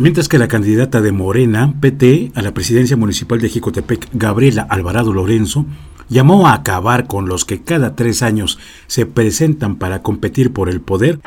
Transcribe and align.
Mientras 0.00 0.30
que 0.30 0.38
la 0.38 0.48
candidata 0.48 1.02
de 1.02 1.12
Morena, 1.12 1.74
PT, 1.78 2.32
a 2.34 2.40
la 2.40 2.54
presidencia 2.54 2.96
municipal 2.96 3.38
de 3.38 3.50
Jicotepec, 3.50 4.08
Gabriela 4.14 4.62
Alvarado 4.62 5.12
Lorenzo, 5.12 5.66
llamó 6.08 6.46
a 6.46 6.54
acabar 6.54 7.06
con 7.06 7.28
los 7.28 7.44
que 7.44 7.60
cada 7.60 7.94
tres 7.96 8.22
años 8.22 8.58
se 8.86 9.04
presentan 9.04 9.76
para 9.76 10.00
competir 10.00 10.54
por 10.54 10.70
el 10.70 10.80
poder. 10.80 11.20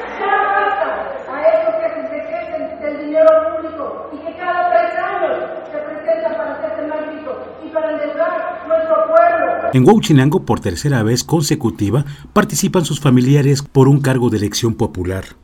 En 9.74 9.88
Huachinango, 9.88 10.46
por 10.48 10.62
tercera 10.62 11.04
vez 11.04 11.24
consecutiva, 11.24 12.06
participan 12.34 12.86
sus 12.86 13.00
familiares 13.00 13.62
por 13.62 13.88
un 13.88 14.02
cargo 14.02 14.32
de 14.32 14.38
elección 14.38 14.74
popular. 14.74 15.43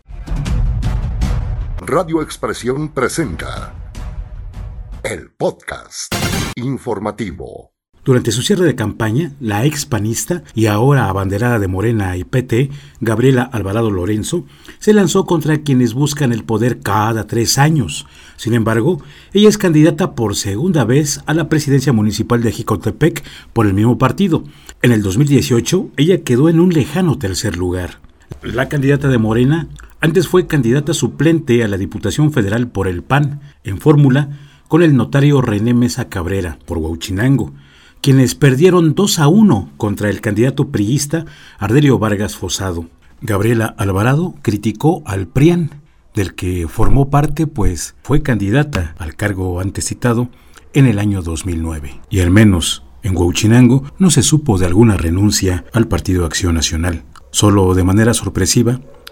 Radio 1.91 2.21
Expresión 2.21 2.89
presenta 2.89 3.73
el 5.02 5.31
podcast 5.31 6.13
informativo. 6.55 7.71
Durante 8.05 8.31
su 8.31 8.43
cierre 8.43 8.66
de 8.66 8.75
campaña, 8.75 9.31
la 9.39 9.66
ex 9.66 9.88
panista 9.88 10.44
y 10.53 10.67
ahora 10.67 11.09
abanderada 11.09 11.57
de 11.57 11.67
Morena 11.67 12.16
y 12.16 12.25
PT, 12.25 12.70
Gabriela 13.02 13.41
Alvarado 13.41 13.89
Lorenzo, 13.89 14.45
se 14.77 14.94
lanzó 14.94 15.25
contra 15.25 15.63
quienes 15.63 15.95
buscan 15.95 16.31
el 16.31 16.44
poder 16.44 16.80
cada 16.81 17.25
tres 17.25 17.57
años. 17.57 18.05
Sin 18.35 18.53
embargo, 18.53 19.02
ella 19.33 19.49
es 19.49 19.58
candidata 19.58 20.13
por 20.13 20.35
segunda 20.35 20.85
vez 20.85 21.21
a 21.25 21.33
la 21.33 21.49
presidencia 21.49 21.91
municipal 21.91 22.44
de 22.44 22.52
Jicotepec 22.52 23.23
por 23.52 23.66
el 23.66 23.73
mismo 23.73 23.97
partido. 23.97 24.44
En 24.83 24.91
el 24.91 25.02
2018, 25.02 25.89
ella 25.97 26.23
quedó 26.23 26.49
en 26.49 26.59
un 26.59 26.71
lejano 26.71 27.17
tercer 27.17 27.58
lugar. 27.58 27.99
La 28.44 28.69
candidata 28.69 29.08
de 29.08 29.17
Morena 29.17 29.69
antes 30.02 30.27
fue 30.27 30.48
candidata 30.48 30.94
suplente 30.94 31.63
a 31.63 31.67
la 31.67 31.77
Diputación 31.77 32.31
Federal 32.31 32.67
por 32.67 32.88
el 32.88 33.03
PAN, 33.03 33.41
en 33.63 33.80
fórmula 33.80 34.38
con 34.67 34.84
el 34.84 34.95
notario 34.95 35.41
René 35.41 35.73
Mesa 35.73 36.09
Cabrera, 36.09 36.59
por 36.66 36.77
Huachinango 36.77 37.53
quienes 38.02 38.36
perdieron 38.36 38.95
2 38.95 39.20
a 39.20 39.27
1 39.27 39.72
contra 39.77 40.09
el 40.09 40.22
candidato 40.22 40.70
priista 40.70 41.25
Ardelio 41.58 42.00
Vargas 42.00 42.36
Fosado. 42.36 42.86
Gabriela 43.22 43.75
Alvarado 43.77 44.36
criticó 44.42 45.03
al 45.05 45.27
PRIAN, 45.27 45.81
del 46.16 46.33
que 46.33 46.67
formó 46.67 47.09
parte, 47.09 47.47
pues 47.47 47.95
fue 48.02 48.22
candidata 48.22 48.95
al 48.97 49.16
cargo 49.16 49.59
antes 49.59 49.86
citado 49.86 50.30
en 50.73 50.86
el 50.86 51.00
año 51.00 51.22
2009. 51.22 52.00
Y 52.09 52.22
al 52.22 52.31
menos 52.31 52.83
en 53.03 53.16
Huachinango 53.16 53.83
no 54.00 54.09
se 54.09 54.23
supo 54.23 54.58
de 54.58 54.66
alguna 54.66 54.95
renuncia 54.95 55.66
al 55.73 55.88
Partido 55.88 56.25
Acción 56.25 56.55
Nacional. 56.55 57.03
Solo 57.31 57.73
de 57.75 57.83
manera 57.83 58.14
sorpresiva, 58.14 58.80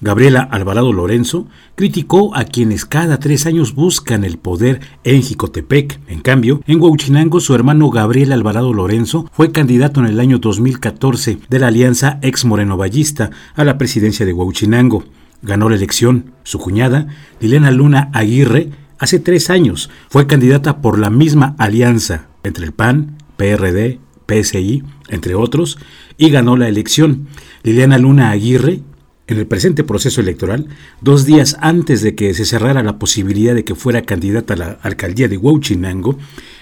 Gabriela 0.00 0.40
Alvarado 0.40 0.92
Lorenzo 0.92 1.48
criticó 1.74 2.34
a 2.36 2.44
quienes 2.44 2.84
cada 2.84 3.18
tres 3.18 3.46
años 3.46 3.74
buscan 3.74 4.24
el 4.24 4.38
poder 4.38 4.80
en 5.02 5.22
Jicotepec. 5.22 6.00
En 6.06 6.20
cambio, 6.20 6.62
en 6.66 6.80
Huachinango 6.80 7.40
su 7.40 7.54
hermano 7.54 7.90
Gabriel 7.90 8.32
Alvarado 8.32 8.72
Lorenzo 8.72 9.28
fue 9.32 9.50
candidato 9.50 10.00
en 10.00 10.06
el 10.06 10.20
año 10.20 10.38
2014 10.38 11.40
de 11.48 11.58
la 11.58 11.66
alianza 11.68 12.18
ex 12.22 12.44
Moreno 12.44 12.76
Ballista 12.76 13.30
a 13.56 13.64
la 13.64 13.76
presidencia 13.76 14.24
de 14.24 14.32
Huachinango. 14.32 15.04
Ganó 15.42 15.68
la 15.68 15.76
elección. 15.76 16.32
Su 16.44 16.58
cuñada, 16.58 17.08
Liliana 17.40 17.70
Luna 17.70 18.10
Aguirre, 18.12 18.70
hace 18.98 19.18
tres 19.18 19.50
años 19.50 19.90
fue 20.08 20.26
candidata 20.26 20.80
por 20.80 20.98
la 20.98 21.10
misma 21.10 21.54
alianza 21.58 22.28
entre 22.42 22.64
el 22.64 22.72
PAN, 22.72 23.18
PRD, 23.36 24.00
PSI, 24.28 24.84
entre 25.08 25.34
otros, 25.34 25.78
y 26.16 26.30
ganó 26.30 26.56
la 26.56 26.68
elección. 26.68 27.28
Liliana 27.62 27.98
Luna 27.98 28.30
Aguirre 28.30 28.82
en 29.28 29.36
el 29.36 29.46
presente 29.46 29.84
proceso 29.84 30.20
electoral, 30.20 30.68
dos 31.02 31.26
días 31.26 31.56
antes 31.60 32.02
de 32.02 32.14
que 32.14 32.32
se 32.34 32.46
cerrara 32.46 32.82
la 32.82 32.98
posibilidad 32.98 33.54
de 33.54 33.62
que 33.62 33.74
fuera 33.74 34.02
candidata 34.02 34.54
a 34.54 34.56
la 34.56 34.78
alcaldía 34.82 35.28
de 35.28 35.36
Huachinango, 35.36 36.18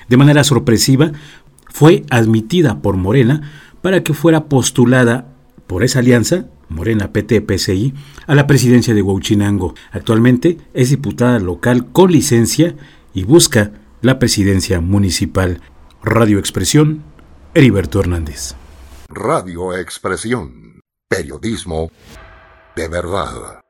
de 0.08 0.16
manera 0.16 0.42
sorpresiva, 0.44 1.12
fue 1.68 2.04
admitida 2.10 2.82
por 2.82 2.96
Morena 2.96 3.52
para 3.82 4.02
que 4.02 4.14
fuera 4.14 4.46
postulada 4.46 5.32
por 5.68 5.84
esa 5.84 6.00
alianza, 6.00 6.46
Morena 6.68 7.12
PT-PSI, 7.12 7.94
a 8.26 8.34
la 8.34 8.48
presidencia 8.48 8.94
de 8.94 9.02
Huachinango. 9.02 9.74
Actualmente 9.92 10.58
es 10.74 10.90
diputada 10.90 11.38
local 11.38 11.86
con 11.92 12.10
licencia 12.10 12.74
y 13.14 13.22
busca 13.22 13.72
la 14.02 14.18
presidencia 14.18 14.80
municipal. 14.80 15.60
Radio 16.02 16.40
Expresión, 16.40 17.04
Heriberto 17.54 18.00
Hernández. 18.00 18.54
Radio 19.08 19.76
Expresión, 19.76 20.80
periodismo 21.08 21.90
de 22.76 22.88
verdad. 22.88 23.65